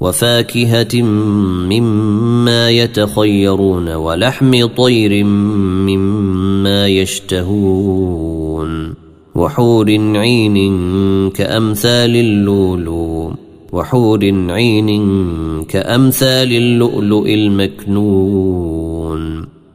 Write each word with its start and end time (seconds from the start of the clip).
وفاكهة 0.00 1.02
مما 1.72 2.70
يتخيرون 2.70 3.88
ولحم 3.88 4.66
طير 4.66 5.24
مما 5.24 6.88
يشتهون 6.88 8.94
وحور 9.34 9.90
عين 10.16 11.30
كأمثال 11.30 12.16
اللؤلؤ 12.16 13.32
وحور 13.72 14.24
عين 14.50 14.88
كأمثال 15.64 16.52
اللؤلؤ 16.52 17.26
المكنون 17.28 18.68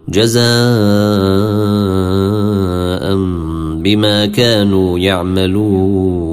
جزاء 0.10 0.44
بما 3.84 4.26
كانوا 4.26 5.00
يعملون 5.00 6.33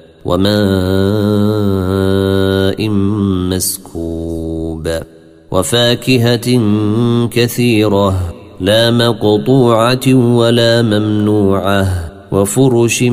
وماء 0.25 0.51
مسكوب 3.49 4.89
وفاكهة 5.51 6.61
كثيرة 7.27 8.33
لا 8.59 8.91
مقطوعة 8.91 10.13
ولا 10.13 10.81
ممنوعة 10.81 12.11
وفرش 12.31 13.03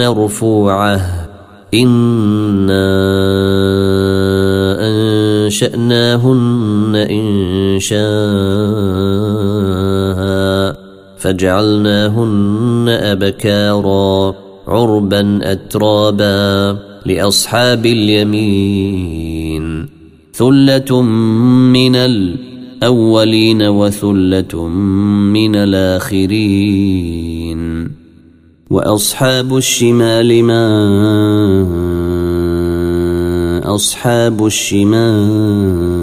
مرفوعة 0.00 1.00
إنا 1.74 2.88
أنشأناهن 5.46 6.94
إن 7.10 7.76
شاء 7.80 8.08
فجعلناهن 11.18 12.88
أبكاراً 12.88 14.47
عربا 14.78 15.38
اترابا 15.42 16.78
لأصحاب 17.06 17.86
اليمين. 17.86 19.88
ثلة 20.32 21.02
من 21.72 21.96
الأولين 21.96 23.62
وثلة 23.62 24.68
من 25.34 25.56
الآخرين. 25.56 27.58
وأصحاب 28.70 29.56
الشمال 29.56 30.44
ما 30.44 30.68
أصحاب 33.74 34.46
الشمال. 34.46 35.98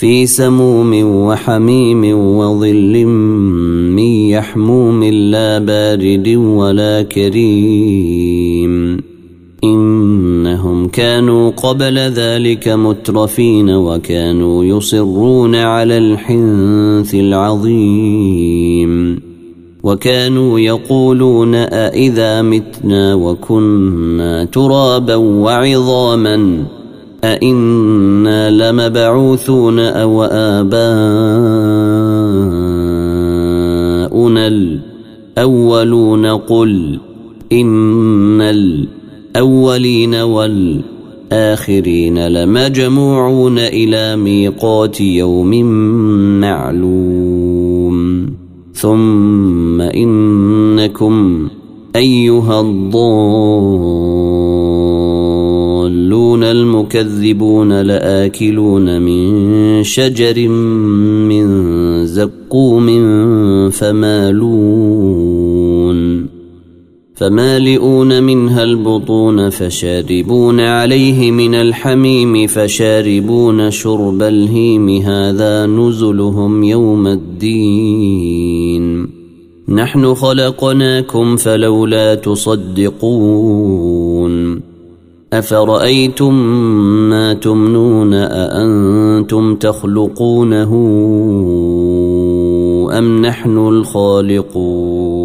في 0.00 0.26
سموم 0.26 1.04
وحميم 1.04 2.18
وظل 2.18 3.04
من 3.04 3.98
يحموم 3.98 5.04
لا 5.04 5.58
بارد 5.58 6.28
ولا 6.28 7.02
كريم. 7.02 9.00
إنهم 9.64 10.88
كانوا 10.88 11.50
قبل 11.50 11.98
ذلك 11.98 12.68
مترفين 12.68 13.70
وكانوا 13.70 14.64
يصرون 14.64 15.54
على 15.54 15.98
الحنث 15.98 17.14
العظيم. 17.14 19.20
وكانوا 19.82 20.60
يقولون 20.60 21.54
أإذا 21.54 22.42
متنا 22.42 23.14
وكنا 23.14 24.44
ترابا 24.44 25.14
وعظاما. 25.14 26.64
أئنا 27.24 28.50
لمبعوثون 28.50 29.78
أو 29.78 30.22
آباؤنا 30.22 30.80
الأولون 34.46 36.26
قل 36.26 36.98
إن 37.52 38.40
الأولين 38.40 40.14
والآخرين 40.14 40.78
لمجموعون 42.28 43.58
إلى 43.58 44.16
ميقات 44.16 45.00
يوم 45.00 45.64
معلوم 46.40 48.26
ثم 48.74 49.80
إنكم 49.80 51.48
أيها 51.96 52.60
الضالون 52.60 54.19
المكذبون 56.94 57.80
لآكلون 57.80 59.02
من 59.02 59.84
شجر 59.84 60.48
من 61.28 62.06
زقوم 62.06 62.86
فمالون 63.70 65.20
فمالئون 67.14 68.22
منها 68.22 68.62
البطون 68.62 69.50
فشاربون 69.50 70.60
عليه 70.60 71.30
من 71.30 71.54
الحميم 71.54 72.46
فشاربون 72.46 73.70
شرب 73.70 74.22
الهيم 74.22 74.88
هذا 74.88 75.66
نزلهم 75.66 76.62
يوم 76.62 77.06
الدين. 77.06 78.80
نحن 79.68 80.14
خلقناكم 80.14 81.36
فلولا 81.36 82.14
تصدقون. 82.14 83.89
افرايتم 85.32 86.34
ما 87.10 87.34
تمنون 87.34 88.14
اانتم 88.14 89.54
تخلقونه 89.54 90.74
ام 92.98 93.26
نحن 93.26 93.58
الخالقون؟ 93.58 95.20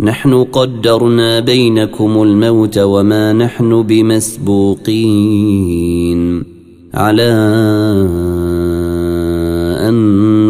نحن 0.00 0.34
قدرنا 0.34 1.40
بينكم 1.40 2.22
الموت 2.22 2.78
وما 2.78 3.32
نحن 3.32 3.82
بمسبوقين. 3.82 4.98
على 6.94 7.32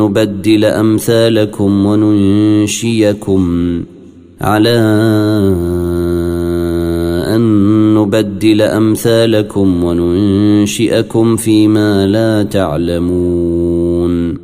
نبدل 0.00 0.64
أمثالكم 0.64 1.86
وننشيكم. 1.86 3.42
على 4.40 4.78
أن 4.78 6.07
نبدل 8.08 8.62
أمثالكم 8.62 9.84
وننشئكم 9.84 11.36
فيما 11.36 12.06
لا 12.06 12.42
تعلمون. 12.42 14.38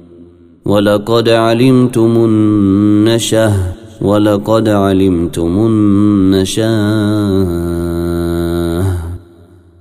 ولقد 0.64 1.28
علمتم 1.28 2.24
النشه 2.24 3.52
ولقد 4.00 4.68
علمتم 4.68 5.66
النشأة. 5.66 6.70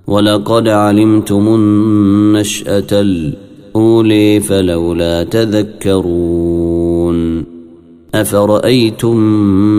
ولقد 0.07 0.67
علمتم 0.67 1.47
النشأة 1.47 2.87
الأولي 2.91 4.39
فلولا 4.39 5.23
تذكرون. 5.23 6.73
أفرأيتم 8.15 9.17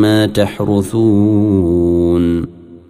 ما 0.00 0.26
تحرثون؟ 0.26 2.03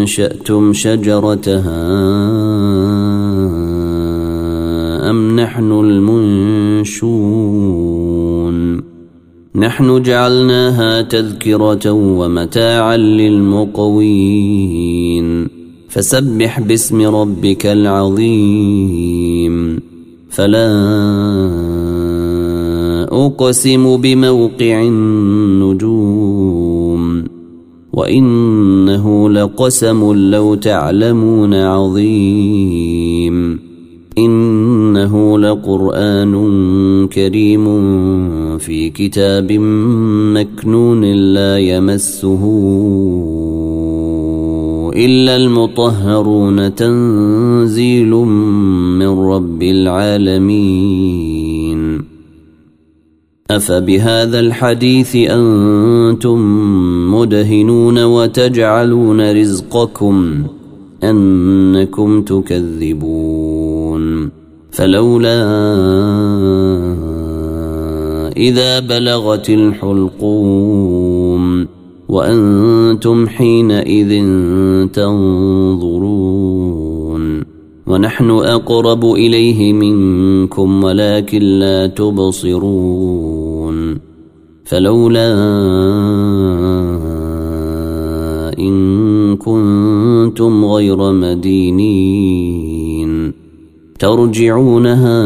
أنشأتم 0.00 0.72
شجرتها 0.72 1.90
أم 5.10 5.40
نحن 5.40 5.72
المنشون 5.72 7.30
نحن 9.54 10.02
جعلناها 10.02 11.02
تذكرة 11.02 11.90
ومتاعا 11.90 12.96
للمقوين 12.96 14.40
فسبح 15.88 16.60
باسم 16.60 17.02
ربك 17.02 17.66
العظيم 17.66 19.10
فلا 20.30 20.70
أقسم 23.12 23.96
بموقع 23.96 24.82
النجوم 24.82 25.99
وإنه 27.92 29.30
لقسم 29.30 30.12
لو 30.30 30.54
تعلمون 30.54 31.54
عظيم 31.54 32.90
إنه 34.18 35.38
لقرآن 35.38 36.32
كريم 37.08 37.64
في 38.58 38.90
كتاب 38.90 39.52
مكنون 40.34 41.04
لا 41.04 41.58
يمسه 41.58 42.40
إلا 44.96 45.36
المطهرون 45.36 46.74
تنزيل 46.74 48.10
من 48.98 49.08
رب 49.08 49.62
العالمين 49.62 51.49
أفبهذا 53.50 54.40
الحديث 54.40 55.16
أنتم 55.16 56.40
مدهنون 57.14 58.04
وتجعلون 58.04 59.32
رزقكم 59.40 60.44
أنكم 61.04 62.22
تكذبون 62.22 63.60
فلولا 64.70 65.40
إذا 68.36 68.78
بلغت 68.80 69.50
الحلقوم 69.50 71.00
وأنتم 72.08 73.28
حينئذ 73.28 74.24
تنظرون 74.92 76.60
ونحن 77.86 78.30
أقرب 78.30 79.04
إليه 79.04 79.72
منكم 79.72 80.84
ولكن 80.84 81.42
لا 81.42 81.86
تبصرون 81.86 83.39
فلولا 84.70 85.30
إن 88.58 89.36
كنتم 89.36 90.64
غير 90.64 91.12
مدينين 91.12 92.52
ترجعونها 93.98 95.22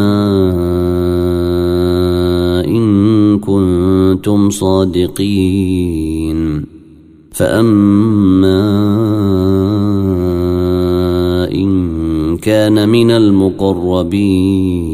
إن 2.64 3.38
كنتم 3.38 4.50
صادقين 4.50 5.94
فأما 7.32 8.64
إن 11.52 12.36
كان 12.36 12.88
من 12.88 13.10
المقربين 13.10 14.93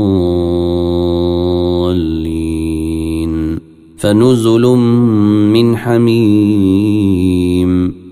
فنزل 4.01 4.65
من 5.53 5.77
حميم 5.77 7.71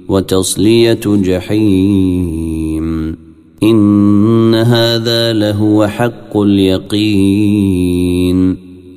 وتصلية 0.10 1.00
جحيم. 1.06 2.86
إن 3.64 4.56
هذا 4.56 5.34
لهو 5.34 5.88
حق 5.88 6.38
اليقين. 6.38 7.78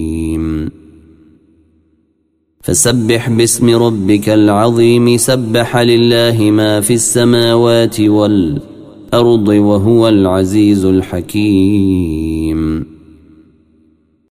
فسبح 2.62 3.30
باسم 3.30 3.70
ربك 3.70 4.28
العظيم. 4.28 5.16
سبح 5.16 5.76
لله 5.76 6.50
ما 6.50 6.80
في 6.80 6.94
السماوات 6.94 8.00
والأرض 8.00 9.48
وهو 9.48 10.08
العزيز 10.08 10.84
الحكيم. 10.84 12.45